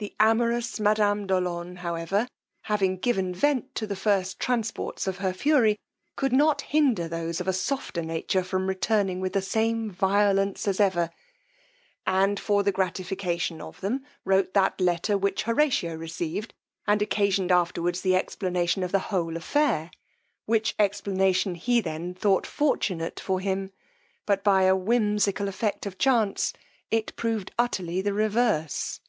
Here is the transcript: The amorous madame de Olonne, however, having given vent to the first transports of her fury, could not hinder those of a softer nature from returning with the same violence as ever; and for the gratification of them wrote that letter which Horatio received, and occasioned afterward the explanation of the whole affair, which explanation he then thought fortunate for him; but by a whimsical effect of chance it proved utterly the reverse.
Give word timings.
The 0.00 0.14
amorous 0.20 0.78
madame 0.78 1.26
de 1.26 1.34
Olonne, 1.34 1.78
however, 1.78 2.28
having 2.66 2.98
given 2.98 3.34
vent 3.34 3.74
to 3.74 3.84
the 3.84 3.96
first 3.96 4.38
transports 4.38 5.08
of 5.08 5.16
her 5.18 5.32
fury, 5.32 5.76
could 6.14 6.32
not 6.32 6.60
hinder 6.60 7.08
those 7.08 7.40
of 7.40 7.48
a 7.48 7.52
softer 7.52 8.02
nature 8.02 8.44
from 8.44 8.68
returning 8.68 9.18
with 9.18 9.32
the 9.32 9.42
same 9.42 9.90
violence 9.90 10.68
as 10.68 10.78
ever; 10.78 11.10
and 12.06 12.38
for 12.38 12.62
the 12.62 12.70
gratification 12.70 13.60
of 13.60 13.80
them 13.80 14.04
wrote 14.24 14.54
that 14.54 14.80
letter 14.80 15.18
which 15.18 15.42
Horatio 15.42 15.96
received, 15.96 16.54
and 16.86 17.02
occasioned 17.02 17.50
afterward 17.50 17.96
the 17.96 18.14
explanation 18.14 18.84
of 18.84 18.92
the 18.92 19.00
whole 19.10 19.36
affair, 19.36 19.90
which 20.46 20.76
explanation 20.78 21.56
he 21.56 21.80
then 21.80 22.14
thought 22.14 22.46
fortunate 22.46 23.18
for 23.18 23.40
him; 23.40 23.72
but 24.26 24.44
by 24.44 24.62
a 24.62 24.76
whimsical 24.76 25.48
effect 25.48 25.86
of 25.86 25.98
chance 25.98 26.52
it 26.88 27.16
proved 27.16 27.50
utterly 27.58 28.00
the 28.00 28.12
reverse. 28.14 29.00